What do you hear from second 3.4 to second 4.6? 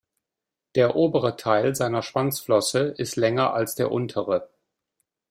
als der untere.